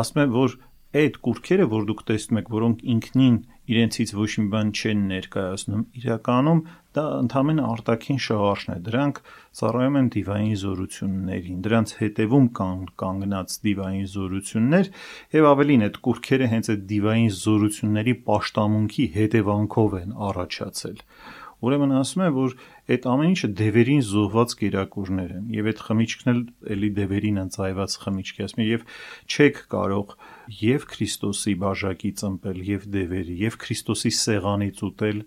[0.00, 0.54] Ասում է, որ
[0.96, 3.34] այդ կուրքերը, որ դուք տեսնում եք, որոնք ինքնին
[3.68, 6.62] իրենցից ոչ մի բան չեն ներկայացնում, իրականում
[6.96, 9.20] դա ընդհանրեն արտաքին շղարշն է։ Դրանք
[9.60, 14.90] ծառայում են դիվային զորություններին, դրանց հետևում կան կանգնած դիվային զորություններ,
[15.36, 21.04] եւ ավելին այդ կուրքերը հենց այդ դիվային զորությունների աշտամունքի հետևանքով են առաջացել։
[21.58, 22.52] Ուրեմն ասում է, որ
[22.94, 26.42] այդ ամեն ինչը դևերին զոհված կերակուրներ են եւ այդ խմիչքն էլ
[26.74, 28.84] էլի դևերին ընծայված խմիչք է ասում եւ
[29.26, 30.14] չեք կարող
[30.58, 35.18] եւ Քրիստոսի բաժակից ըմպել եւ դևերի եւ Քրիստոսի սեղանից ուտել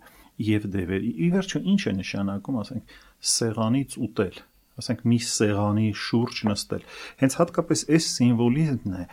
[0.52, 2.96] եւ դևերի ի վերջո ինչ է նշանակում ասենք
[3.32, 4.40] սեղանից ուտել
[4.82, 6.86] ասենք մի սեղանի շուրջ նստել
[7.22, 9.04] հենց հատկապես այս սիմվոլիզմն է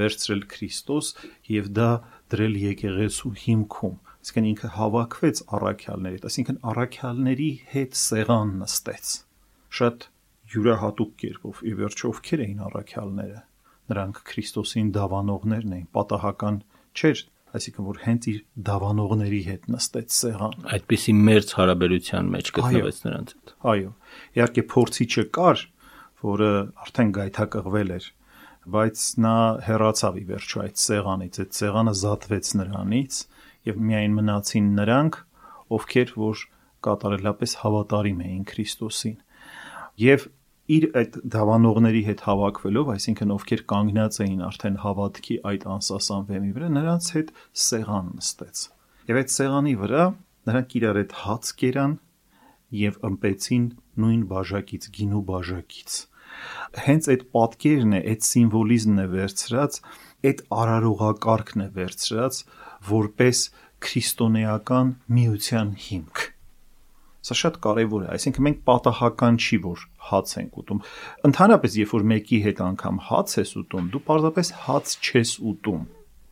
[0.00, 1.12] վերցրել Քրիստոս
[1.54, 1.90] եւ դա
[2.34, 9.10] դրել եկեղեցու հիմքում Իսկն ինքը հավաքվեց առաքյալներից, այսինքն առաքյալների հետ սեղան նստեց։
[9.78, 10.06] Շատ
[10.54, 13.38] յուրահատուկ կերպով ի վերջո ովքեր էին առաքյալները։
[13.92, 16.58] Նրանք Քրիստոսին դավանողներն էին, պատահական
[16.96, 17.22] չէր,
[17.56, 23.54] այսինքն որ հենց իր դավանողների հետ նստեց սեղան։ Այդպիսի մերձ հարաբերության մեջ գտնվեց նրանց հետ։
[23.76, 23.92] Այո։
[24.36, 25.64] Իհարկե փորձիչը կար,
[26.26, 26.50] որը
[26.86, 28.10] արդեն գայթակղվել էր,
[28.66, 29.36] բայց նա
[29.70, 33.18] հեռացավ ի վերջո այդ սեղանից, այդ սեղանը զատվեց նրանից
[33.66, 35.18] եւ միայն մնացին նրանք,
[35.76, 36.42] ովքեր որ
[36.86, 39.16] կատարելապես հավատարիմ էին Քրիստոսին։
[40.06, 40.26] Եվ
[40.66, 46.70] իր այդ դավանողների հետ հավաքվելով, այսինքն ովքեր կանգնած էին արդեն հավատքի այդ անսասան վեմի վրա,
[46.76, 47.30] նրանց հետ
[47.66, 48.62] սեղան նստեց։
[49.06, 50.04] Եվ այդ սեղանի վրա
[50.46, 51.94] նրանք իրար այդ հաց կերան
[52.76, 53.64] եւ ըմպեցին
[54.02, 55.96] նույն բաժակից, գինու բաժակից։
[56.86, 59.78] Հենց այդ պատկերն է, այդ սիմվոլիզմն է վերցրած,
[60.26, 62.40] այդ արարողակարգն է վերցրած,
[62.90, 63.42] որպես
[63.86, 66.24] քրիստոնեական միության հիմք։
[67.26, 70.82] Սա շատ կարևոր է, այսինքն մենք պատահական չի որ հաց ենք ուտում։
[71.26, 75.86] Ընդհանրապես, երբ որ մեկի հետ անգամ հաց ես ուտում, դու պարզապես հաց չես ուտում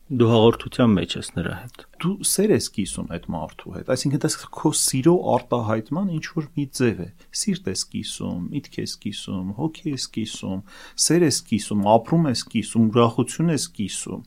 [0.05, 4.29] Դու հաղորդության մեջ ես նրա հետ։ Դու սեր ես կիսում այդ մարդու հետ, այսինքն դա
[4.53, 7.07] քո սիրո արտահայտման ինչ որ մի ձև է։
[7.41, 10.61] Սիրտ ես կիսում, միտք ես կիսում, հոգի ես կիսում,
[11.07, 14.21] սեր ես կիսում, ապրում ես կիսում, ուրախություն ես կիսում։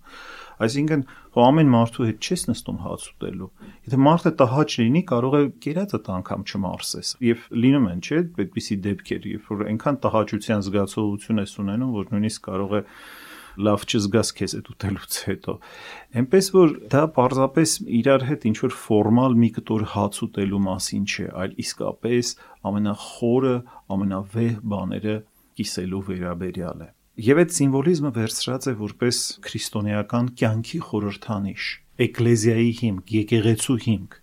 [0.59, 1.07] Այսինքն,
[1.39, 3.51] հո ամեն մարդու հետ չես նստում հաց ուտելու։
[3.87, 9.29] Եթե մարդը տհաճ լինի, կարող է կերածդ անգամ չմարսես։ Եվ լինում են, չէ՞, այդպիսի դեպքեր,
[9.39, 12.83] երբ որ այնքան տհաճության զգացողություն ես ունենում, որ նույնիսկ կարող է
[13.67, 15.55] լավ չզգաս քեզ այդ ուտելուց հետո։
[16.21, 21.27] Էնպես որ դա պարզապես իրար հետ ինչ որ ֆորմալ մի կտոր հաց ուտելու մասին չէ,
[21.43, 22.31] այլ իսկապես
[22.71, 23.57] ամենախորը,
[23.99, 25.17] ամենավեհ բաները
[25.59, 26.89] կիսելու վերաբերյալ է։
[27.29, 29.17] Եվ այդ սիմվոլիզմը վերցրած է որպես
[29.49, 31.69] քրիստոնեական կյանքի խորհրդանիշ,
[32.09, 34.19] էկլեզիայի հիմք, եկեղեցու հիմք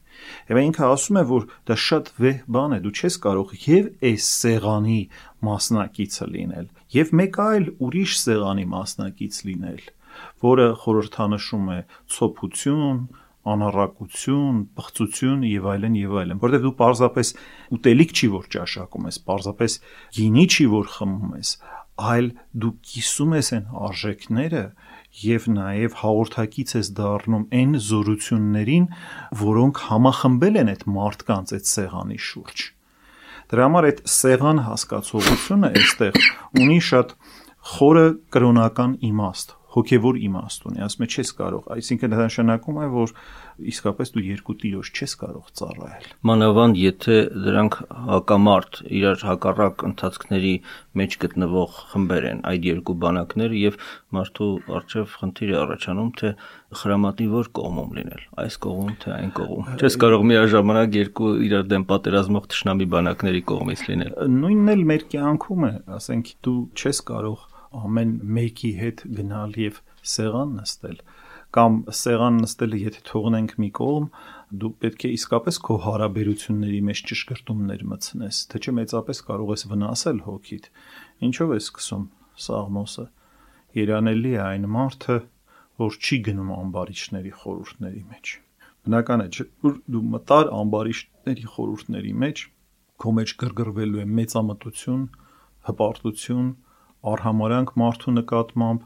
[0.50, 4.28] Եվ ինքը ասում է, որ դա շատ վեհ բան է, դու չես կարող եւ այս
[4.41, 5.00] սեղանի
[5.48, 9.86] մասնակիցը լինել, եւ մեկ այլ ուրիշ սեղանի մասնակից լինել,
[10.45, 11.79] որը խորհրդանշում է
[12.15, 12.99] ցոփություն,
[13.45, 17.31] անառակություն, բխծություն եւ այլն եւ այլն, որտեղ դու պարզապես
[17.77, 19.75] ուտելիք չի որ ճաշակում ես, պարզապես
[20.17, 21.51] գինի չի որ խմում ես,
[21.95, 22.29] այլ
[22.63, 24.63] դու կիսում ես այն արժեքները,
[25.25, 28.88] եւ նաեւ հաղորդակից ես դառնում այն զորություններին,
[29.45, 32.65] որոնք համախմբել են այդ մարդկանց այդ սեղանի շուրջ։
[33.51, 36.15] Դրա համար այդ սեղան հասկացողությունը այստեղ
[36.63, 37.12] ունի շատ
[37.75, 43.14] խորը կրոնական իմաստ, հոգևոր իմաստ ունի, ասում է չես կարող, այսինքն դա նշանակում է, որ
[43.72, 47.78] իսկապես դու երկու տիրոջ չես կարող ծառայել։ Մանավանդ եթե դրանք
[48.10, 50.54] հակամարտ իրար հակառակ ընթացքների
[51.00, 53.80] մեջ գտնվող խմբեր են այդ երկու բանակները եւ
[54.16, 56.32] մարդու արժեվ խնդիր է առաջանում թե
[56.76, 61.88] խրամատի որ կողմում լինել այս կողմում թե այն կողմում չես կարող միաժամանակ երկու իրար դեմ
[61.92, 67.46] պատերազմող ճշնամի բանակների կողմից լինել նույնն էլ մեր կյանքում է ասենք դու չես կարող
[67.82, 69.82] ամեն մեկի հետ գնալ եւ
[70.16, 71.00] սեղան նստել
[71.56, 74.08] կամ սեղան նստելը եթե թողնենք մի կողմ,
[74.60, 80.20] դու պետք է իսկապես քո հարաբերությունների մեջ ճշգրտումներ մտցնես, թե չէ մեծապես կարող ես վնասել
[80.26, 80.68] հոգիդ։
[81.28, 82.04] Ինչով է սկսում
[82.46, 83.06] Սաղմոսը։
[83.80, 85.18] Երանելի է այն մարդը,
[85.80, 88.34] որ չի գնում ամբարիշների խորհուրդների մեջ։
[88.86, 92.44] Բնական է, չէ, որ դու մտար ամբարիշների խորհուրդների մեջ,
[93.00, 95.08] քո մեջ գրգռվելու է մեծամտություն,
[95.72, 96.52] հպարտություն,
[97.12, 98.86] արհամարանք մարդու նկատմամբ,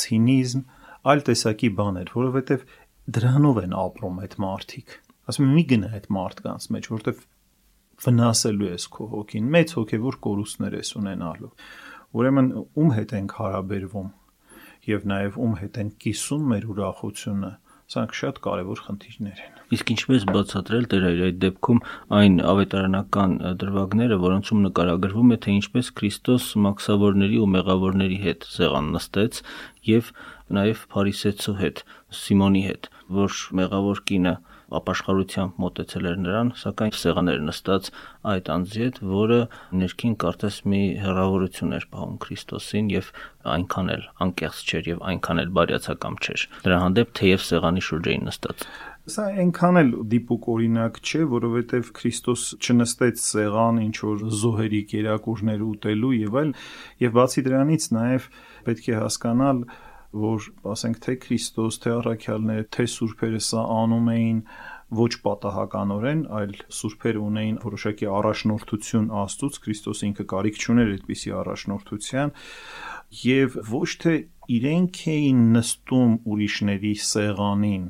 [0.00, 0.64] ցինիզմ,
[1.04, 2.66] այլ տեսակի բաներ, որովհետև
[3.14, 7.24] դրանով են ապրում այդ մարդիկ։ Ասում եմ մի գնա այդ մարդկանց մեջ, որովհետև
[8.04, 11.50] վնասելու ես քո հոգին, մեծ հոգևոր կորուստներ ես ունենալու։
[12.14, 14.10] Ուրեմն ում հետ ենք հարաբերվում
[14.84, 17.52] եւ նաեւ ում հետ են կիսում մեր ուրախությունը,
[17.94, 21.80] սրանք շատ կարևոր խնդիրներ են։ Իսկ ինչպես բացատրել Տեր այր այդ դեպքում
[22.18, 29.40] այն ավետարանական դրվագները, որոնցում նկարագրվում է, թե ինչպես Քրիստոս մաքսավորների ու մեղավորների հետ սեղան նստեց
[29.94, 30.10] եւ
[30.58, 31.84] նաեւ Փարիսեցու հետ,
[32.24, 34.34] Սիմոնի հետ, որ մեղավոր կինը
[34.78, 37.90] ապաշխարությամբ մոտեցել էր նրան, սակայն սեղաներ նստած
[38.34, 39.38] այդ անձի հետ, որը
[39.82, 43.12] ներքին կարծես մի հերավորություն էր պահում Քրիստոսին եւ
[43.54, 48.28] այնքան էլ անկեղծ չէր եւ այնքան էլ բարյացակամ չէր։ Դրա հանդեպ թեև սեղանի շուրջ էին
[48.30, 48.66] նստած։
[49.04, 56.12] Սա այնքան էլ դիպուկ օրինակ չէ, որովհետև Քրիստոս չնստեց սեղան ինչ որ զոհերի կերակուրներ ուտելու
[56.24, 56.54] եւ այլ,
[57.04, 58.30] եւ բացի դրանից նաեւ
[58.64, 59.60] պետք է հասկանալ,
[60.14, 64.38] որ ասենք թե Քրիստոս, թե առաքյալները, թե սուրբերը սա անում էին
[64.94, 72.34] ոչ պատահականորեն, այլ սուրբերը ունեին որոշակի առաջնորդություն Աստծուց, Քրիստոս ինքը կարիք չուներ այդպիսի առաջնորդության,
[73.24, 74.14] եւ ոչ թե
[74.58, 77.86] իրենք էին նստում ուրիշների սեղանին,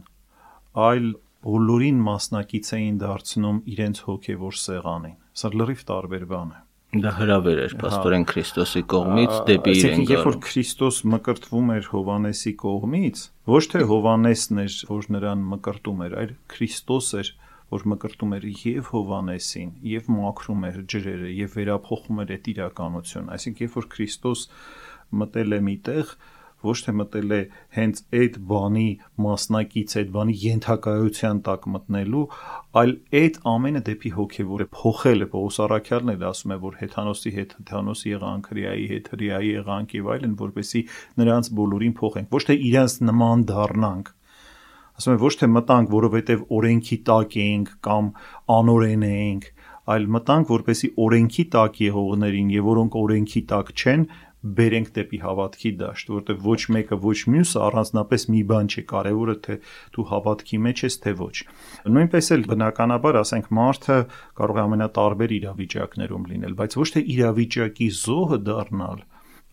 [0.89, 1.11] այլ
[1.45, 6.64] բոլորին մասնակից էին դարձնում իրենց հոգևոր սեղանին։ Սա լրիվ տարբեր բան է։
[6.95, 12.53] Դա հրավեր էր աստորեն Քրիստոսի կողմից դեպի իրեն գալու։ Երբ որ Քրիստոս մկրտվում էր Հովանեսի
[12.63, 17.33] կողմից, ոչ թե Հովանեսն էր, որ նրան մկրտում էր, այլ Քրիստոս էր,
[17.75, 23.65] որ մկրտում էր եւ Հովանեսին, եւ մաքրում էր ջրերը, եւ վերափոխում էր այդ իրականություն։ Այսինքն,
[23.65, 24.47] երբ որ Քրիստոս
[25.25, 26.15] մտել է միտեղ,
[26.65, 27.41] ոչ թե մտել է
[27.77, 28.87] հենց այդ բանի
[29.27, 32.25] մասնակից այդ բանի յենթակայության տակ մտնելու,
[32.81, 37.57] այլ այդ ամենը դեպի հոգևորը փոխել է Պողոս Արաքյալն էլ ասում է, որ հեթանոսի հետ
[37.61, 40.85] հեթանոս եղանք, հրիայի հետ հրիայի եղանք եւ այլն, որպեսի
[41.25, 44.15] նրանց բոլորին փոխենք, ոչ թե իրենց նման դառնանք
[44.95, 48.11] ասում եմ ոչ թե մտանք, որովհետև օրենքի տակ էինք կամ
[48.55, 49.49] անօրեն էինք,
[49.95, 54.07] այլ մտանք, որպեսի օրենքի տակ եղողներին եւ որոնք օրենքի տակ չեն,
[54.45, 59.57] բերենք դեպի հավատքի դաշտ, որտեղ ոչ մեկը ոչ մյուսը առանձնապես մի բան չի, կարևորը թե
[59.95, 61.37] դու հավատքի մեջ ես, թե ոչ։
[61.95, 63.99] Նույնպես էլ բնականաբար, ասենք, մարդը
[64.41, 69.05] կարող է ամենատարբեր իրավիճակներում լինել, բայց ոչ թե իրավիճակի զոհը դառնալ,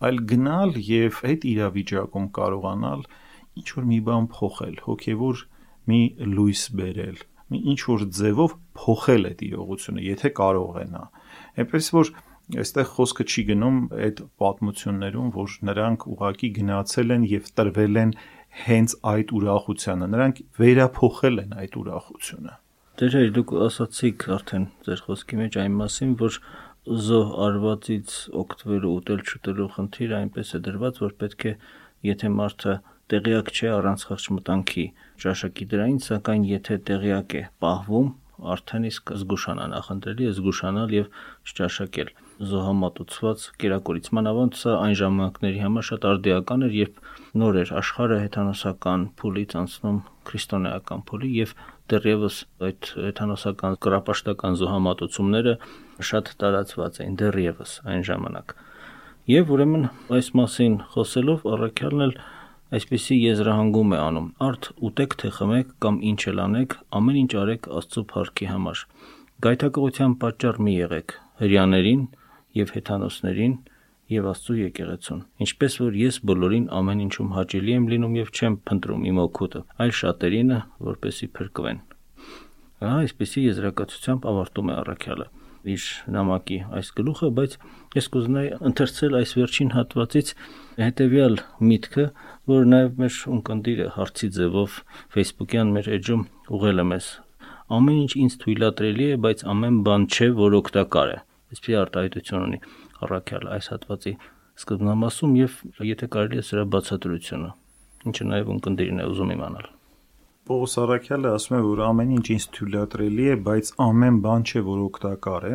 [0.02, 3.04] այլ գնալ եւ այդ իրավիճակում կարողանալ
[3.62, 5.42] ինչ որ մի բան փոխել, հոգեվոր
[5.92, 6.00] մի
[6.32, 7.18] լույս բերել,
[7.52, 11.02] մի ինչ որ ձևով փոխել այդ իրողությունը, եթե կարող է նա։
[11.62, 12.12] Այնպես որ
[12.52, 13.76] Այստեղ խոսքը չի գնում
[14.06, 18.12] այդ պատմություններում, որ նրանք ուղակի գնացել են եւ տրվել են
[18.62, 22.56] հենց այդ ուրախությանը։ Նրանք վերափոխել են այդ ուրախությունը։
[23.02, 26.38] Դեր էր դուք ասացիք արդեն ձեր խոսքի մեջ այն մասին, որ
[27.06, 31.52] զոհ արվածից օգտվելու ուտել չուտելու խնդիրը այնպես է դրված, որ պետք է
[32.10, 32.74] եթե մարդը
[33.12, 34.86] տեղյակ չէ առանց խղճ մտանքի
[35.22, 38.10] ճաշակի դրային, սակայն եթե տեղյակ է պահվում,
[38.52, 41.10] արդեն իսկ զգուշանա նախընտրելի է զգուշանալ եւ
[41.46, 42.12] չճաշակել
[42.50, 46.98] զոհամատուցված կերակուրիցման ավանդը այն ժամանակների համար շատ արդիական էր, երբ
[47.42, 51.54] նոր էր աշխարհը հեթանոսական փուլից անցնում քրիստոնեական փուլի եւ
[51.92, 52.36] դեռևս
[52.68, 55.56] այդ հեթանոսական կրապաշտական զոհամատուցումները
[56.10, 58.54] շատ տարածված էին դեռևս այն ժամանակ։
[59.32, 59.84] Եվ ուրեմն
[60.18, 62.14] այս մասին խոսելով առաքյալն էլ
[62.72, 64.28] այսպեսի եզրահանգում է անում.
[64.48, 68.84] «Արդ ուտեք թե խմեք կամ ինչ էլ անեք, ամեն ինչ արեք Աստծո փառքի համար»։
[69.44, 72.02] Գայթակղության պատճառ մի եղեք հрьяաներին,
[72.58, 73.54] եւ հեթանոսներին
[74.12, 79.06] եւ Աստծո եկեղեցուն։ Ինչպես որ ես բոլորին ամեն ինչում հաճելի եմ լինում եւ չեմ փնտրում
[79.12, 81.78] իմ օգուտը, այլ շատերինը, որպեսի փրկվեն։
[82.82, 85.28] Ահա այսպեսի եզրակացությամբ ավարտում է առաքյալը
[85.62, 87.52] իր նամակի այս գլուխը, բայց
[87.94, 90.32] ես կուզենայի ընթերցել այս վերջին հատվածից
[90.82, 91.36] հետեւյալ
[91.70, 92.06] միտքը,
[92.52, 94.78] որ նաև մեր ունկնդիրը հարցի ձևով
[95.14, 96.24] Facebook-յան մեր էջում
[96.58, 97.10] ուղղել է մեզ։
[97.78, 101.20] Ամեն ինչ ինձ թույլատրելի է, բայց ամեն բան չէ, որ օգտակար է
[101.52, 102.62] այսպիսի արտահայտություն ունի
[103.06, 104.14] առաքյալը այս հատվածի
[104.62, 105.60] սկզբնամասում եւ
[105.92, 107.52] եթե կարելի է սրա բացատրությունը
[108.12, 109.70] ինչը նաեւ ունկնդիրին է ուզում իմանալ
[110.42, 114.80] Պողոս Արաքյալը ասում է, որ ամեն ինչ ինձ թույլատրելի է, բայց ամեն բան չէ, որ
[114.84, 115.52] օգտակար է։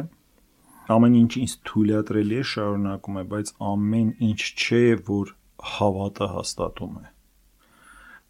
[0.95, 4.81] Ամեն ինչ ինձ թույլատրելի է, շարունակում է, բայց ամեն ինչ չէ,
[5.12, 5.33] որ
[5.73, 7.05] հավատը հաստատում է։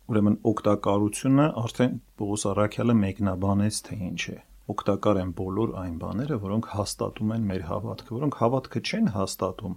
[0.08, 4.38] Ուրեմն օգտակարությունը արդեն Պողոս Արաքյալը մեկնաբանեց, թե ինչ է
[4.73, 9.75] օգտակար են բոլոր այն բաները, որոնք հաստատում են մեր հավատքը, որոնք հավատքը չեն հաստատում։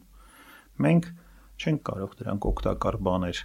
[0.87, 1.11] Մենք
[1.61, 3.43] չենք կարող դրանք օգտակար բաներ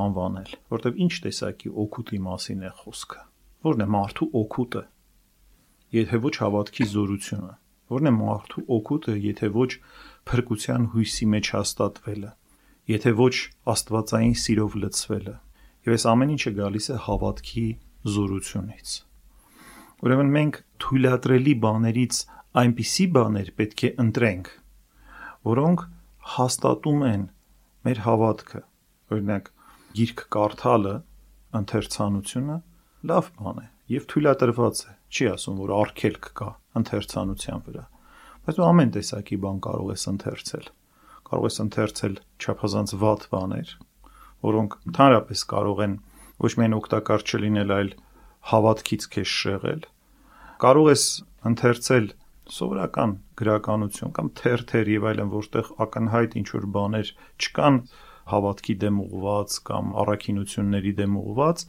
[0.00, 3.22] անվանել, որտեղ ինչ տեսակի օգուտի մասին է խոսքը։
[3.70, 4.82] Որն է մարդու օգուտը,
[6.00, 7.54] եթե ոչ հավատքի զորությունը։
[7.90, 9.70] Որն է մարդու օգուտը, եթե ոչ
[10.30, 12.30] փրկության հույսի մեջ հաստատվելը,
[12.90, 13.34] եթե ոչ
[13.74, 15.36] աստվածային սիրով լցվելը։
[15.90, 17.66] Եվ այս ամեն ինչը գալիս է հավատքի
[18.14, 18.96] զորությունից։
[20.00, 22.20] Ուրեմն մենք թույլատրելի բաներից
[22.60, 24.48] այնպիսի բաներ պետք է ընտրենք,
[25.50, 25.84] որոնք
[26.34, 27.22] հաստատում են
[27.86, 28.62] մեր հավատքը։
[29.10, 29.46] Օրինակ,
[29.98, 30.96] գիրք կարդալը,
[31.60, 32.56] ընթերցանությունը
[33.10, 36.48] լավ բան է եւ թույլատրված է։ Չի ասում, որ արգելք կա
[36.80, 37.84] ընթերցանության վրա։
[38.46, 40.68] Բայց դու ամեն տեսակի բան կարող ես ընթերցել։
[41.30, 43.72] Կարող ես ընթերցել չափազանց վատ բաներ,
[44.46, 45.96] որոնք ընդհանրապես կարող են
[46.40, 47.90] ոչ միայն օգտակար չլինել, այլ
[48.50, 49.82] հավատքից քեզ շեղել։
[50.60, 51.02] Կարող ես
[51.48, 52.06] ընթերցել
[52.52, 57.78] սովորական գրականություն կամ թերթեր եւ այլն, որտեղ ակնհայտ ինչ որ բաներ չկան
[58.32, 61.64] հավատքի դեմ ուղված կամ առաքինությունների դեմ ուղված,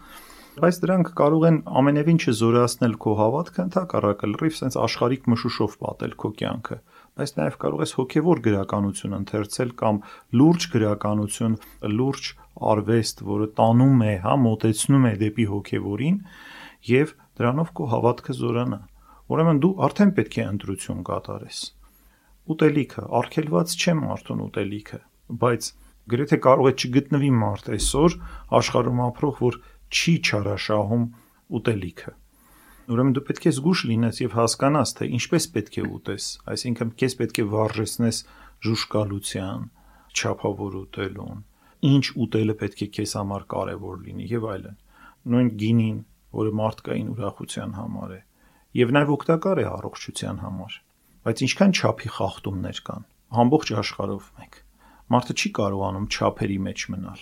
[0.59, 6.33] բայց դրանք կարող են ամենևին չզորացնել քո հավատքը, ընդհակառակը լրիվ sense աշխարհիկ մշուշով պատել քո
[6.41, 6.79] կյանքը
[7.21, 9.97] բայց նաև կարող ես հոգևոր գրականություն ընթերցել կամ
[10.41, 11.57] լուրջ գրականություն,
[11.95, 12.29] լուրջ
[12.71, 16.21] արվեստ, որը տանում է, հա, մոտեցնում է դեպի հոգևորին
[16.91, 18.81] եւ դրանով քո հավատքը զորանա։
[19.31, 21.59] Ուրեմն դու արդեն պետք է ընտրություն կատարես։
[22.51, 24.99] Ուտելիքը, արգելված չէ մարդուն ուտելիքը,
[25.41, 25.67] բայց
[26.11, 28.15] գրեթե կարող է չգտնվի մարդ այսօր
[28.59, 29.57] աշխարհում ապրող, որ
[29.91, 31.05] չի չարաշահում
[31.61, 32.13] ուտելիքը։
[32.91, 37.15] Ուրեմն դու պետք է զգուշ լինես եւ հասկանաս, թե ինչպես պետք է ուտես, այսինքն քեզ
[37.21, 38.21] պետք է վարժեցնես
[38.67, 39.61] ժուշկալության,
[40.11, 41.43] չափավոր ուտելուն,
[41.91, 44.79] ինչ ուտելը պետք է քեզ համար կարևոր լինի եւ այլն։
[45.31, 45.97] Նույն գինին,
[46.37, 48.19] որը մարդկային ուրախության համար է,
[48.81, 50.77] եւ նաեւ օգտակար է առողջության համար։
[51.21, 54.55] Բայց ինչքան չափի խախտումներ կան ամբողջ աշխարհով մեկ։
[55.11, 57.21] Մարդը չի կարողանում չափերի մեջ մնալ։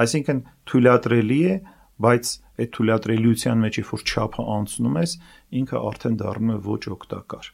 [0.00, 1.54] Այսինքն թույլատրելի է,
[2.00, 5.12] բայց այդ թույլատրելիության մեջ երբ որ չափը անցնում ես,
[5.60, 7.50] ինքը արդեն դառնում է ոչ օգտակար։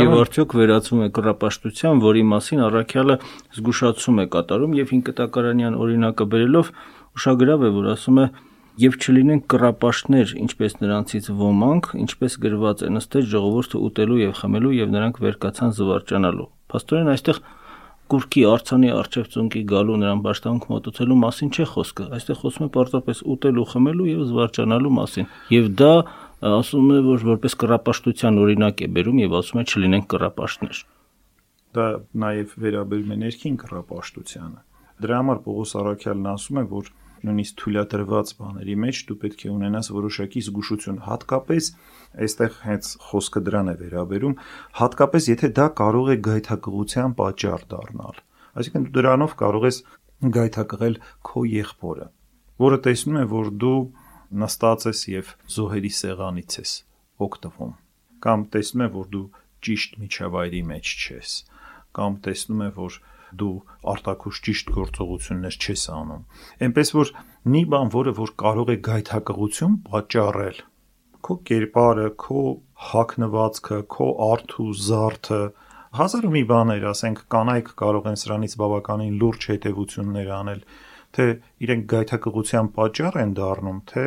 [0.00, 3.16] Եվ արդյոք վերածվում է կռապաշտության, որի մասին առաքյալը
[3.56, 6.70] զգուշացում է կատարում եւ 5 կտակարանյան օրինակը բերելով
[7.20, 8.26] ուշագրավ է, որ ասում է
[8.80, 14.92] եւ չլինեն կռապաշտներ, ինչպես նրանցից ոմանք, ինչպես գրված է նստել ժողովուրդը ուտելու եւ խմելու եւ
[14.94, 17.40] նրանք վերկացան զվարճանալու։ Փաստորեն այստեղ
[18.10, 23.20] կուրքի արցանի արչև ծունկի գալու նրան ճաշտանք մոտոցելու մասին չէ խոսքը։ Այստեղ խոսում է պարզապես
[23.34, 25.92] ուտելու, խմելու եւ զվարճանալու մասին։ Եվ դա
[26.50, 30.80] ասում է, որ որպես կռապաշտության օրինակ է բերում եւ ասում է չլինեն կռապաշտներ։
[31.70, 31.86] Դա
[32.24, 34.58] նաեւ վերաբերում է ներքին կռապաշտությանը։
[35.00, 36.90] Դրա համար Պողոս Արաքյալն ասում է, որ
[37.26, 41.68] նույնիսկ թույլատրված բաների մեջ դու պետք է ունենաս որոշակի զգուշություն, հատկապես
[42.26, 44.36] այստեղ հենց խոսքը դրան է վերաբերում,
[44.80, 48.20] հատկապես եթե դա կարող է գայթակղության պատճառ դառնալ։
[48.60, 49.78] Այսինքն դու դրանով կարող ես
[50.20, 50.96] գայթակղել
[51.30, 52.06] քո եղբորը,
[52.60, 53.78] որը տեսնում է, որ դու
[54.40, 56.72] նստած ես եւ զոհերի սեղանից ես
[57.26, 57.72] օգտվում,
[58.24, 59.24] կամ տեսնում է, որ դու
[59.64, 61.32] ճիշտ միջավայրի մեջ չես,
[61.96, 62.98] կամ տեսնում է, որ
[63.40, 63.54] դու
[63.94, 66.24] արտակուշ ճիշտ գործողություններ չես անում։
[66.66, 67.14] Էնպես որ
[67.54, 70.60] մի բան, որը որ կարող է գայթակղություն պատճառել
[71.26, 72.42] քո կերպարը, քո
[72.90, 75.40] հակնվածքը, քո արթու զարթը,
[75.98, 80.62] հազար ու մի բաներ, ասենք կանայք կարող են սրանից բավականին լուրջ հետևություններ անել,
[81.16, 81.26] թե
[81.66, 84.04] իրենք գայթակղության պատճառ են դառնում, թե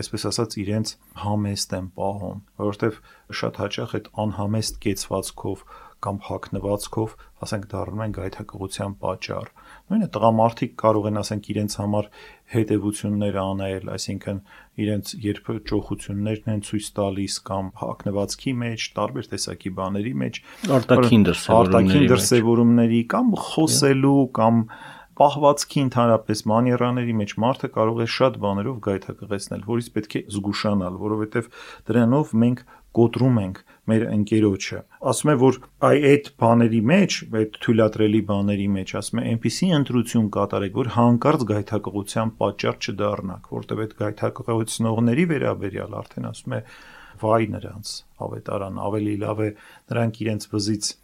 [0.00, 3.00] այսպես ասած իրենց համեստ են պահում, որովհետև
[3.40, 5.66] շատ հաճախ այդ անհամեստ կեցվածքով
[6.04, 7.12] կամ հակնվածքով,
[7.44, 9.46] ասենք դառնում են գայթակղության պատճառ։
[9.88, 12.08] Նույնը տղամարդիկ կարող են ասենք իրենց համար
[12.54, 14.40] հետևություններ անել, այսինքն
[14.84, 20.40] իրենց երբ ճոխություններն են ցույց տալիս կամ հակնվածքի մեջ, տարբեր տեսակի բաների մեջ,
[20.78, 24.60] արտաքին դրսևորումների, արտաքին դրսևորումների կամ խոսելու կամ
[25.20, 31.50] պահվածքի ընդհանրապես մանիերաների մեջ մարդը կարող է շատ բաներով գայթակղեցնել, որից պետք է զգուշանալ, որովհետև
[31.90, 35.56] դրանով մենք կոտրում ենք մեր ընկերոջը։ Ասում է, որ
[35.88, 41.46] այ այդ բաների մեջ, այդ թույլատրելի բաների մեջ, ասում է, այնպիսի ընտրություն կատարեք, որ հանկարծ
[41.50, 46.60] գայթակղության պատճառ չդառնաք, որտեղ այդ գայթակղությունների վերաբերյալ արդեն ասում է,
[47.24, 47.90] վայ նրանց,
[48.24, 49.50] ավետարան, ավելի լավ է
[49.90, 50.94] նրանք իրենց վզից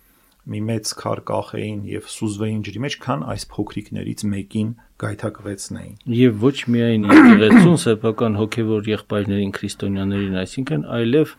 [0.50, 6.56] մի մեծ քար կախեին եւ սուզվեին ջրի մեջ, քան այս փոքրիկներից մեկին գայթակղեցնեին։ Եվ ոչ
[6.74, 11.34] միայն եկեղեցուն սեփական հոգեվոր եղբայրներին քրիստոնյաներին, այսինքն այլև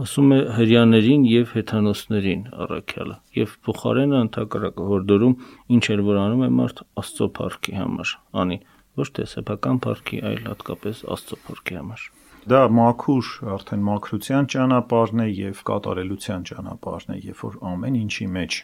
[0.00, 5.34] ասում է հрьяաներին եւ հեթանոսներին առաքյալը եւ փոխարենը ընդհակառակը որ դրում
[5.76, 8.58] ինչ էր որ անում է մարդ աստծո փառքի համար անի
[9.00, 12.06] ոչ թե սեփական փառքի այլ հատկապես աստծո փառքի համար
[12.48, 18.58] դա մաքուր արդեն մաքրության ճանապարհն է եւ կատարելության ճանապարհն է երբ որ ամեն ինչի մեջ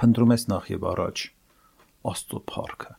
[0.00, 1.24] փնտրում ես նախ եւ առաջ
[2.14, 2.94] աստծո փառքը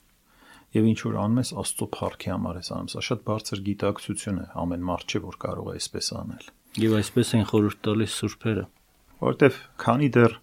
[0.75, 4.47] եւ ինչ որ անում ես աստծո փառքի համար ես անում սա շատ բարձր գիտակցություն է
[4.65, 8.63] ամեն մարդ չէ որ կարող է այսպես անել Եվ այսպես են խորհուրդ տալիս սուրբերը,
[9.21, 10.33] որովհետև քանի դեռ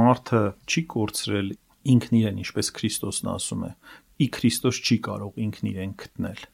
[0.00, 1.50] մարդը չի կորցրել
[1.92, 3.70] ինքն իրեն, ինչպես Քրիստոսն ասում է,
[4.16, 6.46] ի Քրիստոս չի կարող ինքն իրեն գտնել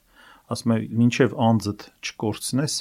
[0.52, 2.74] ասում է մինչև անձդ չկործնես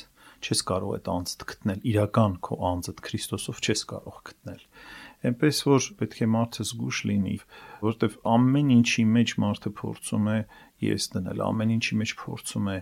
[0.44, 4.66] չես կարող այդ անձդ գտնել իրական քո անձդ Քրիստոսով չես կարող գտնել
[5.24, 7.36] այնպես որ պետք է մարդը զգուշ լինի
[7.84, 10.38] որովհետև ամեն ինչի մեջ մարդը փորձում է
[10.84, 12.78] ես դնել ամեն ինչի մեջ փորձում է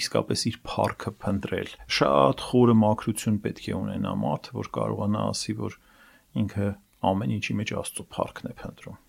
[0.00, 5.78] իսկապես իր парքը փնտրել շատ խորը մակրություն պետք է ունենա մարդը որ կարողանա ասի որ
[6.44, 6.68] ինքը
[7.10, 9.00] ամեն ինչի մեջ Աստծո парքն է փնտրում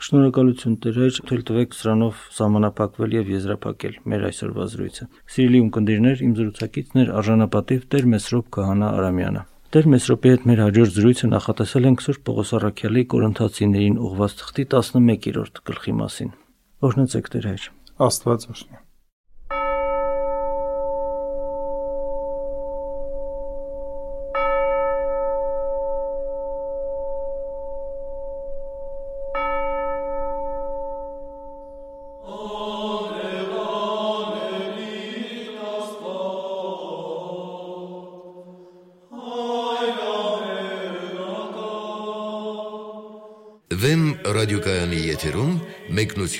[0.00, 0.98] Շնորհակալություն Տեր,
[1.28, 7.84] թույլ տվեք սրանով սահմանափակվել եւ եզրափակել մեր այսօրվա զրույցը։ Սիրելի ունկնդիրներ, իմ զրուցակիցն էր արժանապատիվ
[7.92, 9.44] Տեր Մեսրոպ Քահանա Արամյանը։
[9.76, 15.64] Տեր Մեսրոպի հետ մեր հաջորդ զրույցը նախատեսել ենք Սուրբ Պողոս Առաքյալի Կորինթացիներին ուղված թղթի 11-րդ
[15.70, 16.36] գլխի մասին։
[16.90, 17.72] Օրհնեցեք Տեր հայր։
[18.10, 18.86] Աստված օրհնի։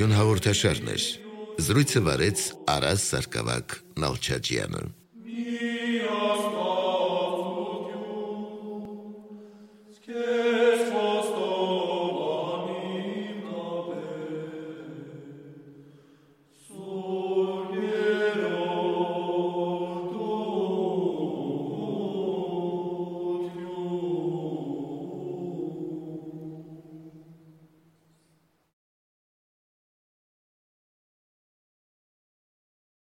[0.00, 1.02] մեկնություն հաղորդաշարներ։
[1.60, 4.99] Զրույցը վարեց Արաս Սարգսակյան Նալչաջյանը։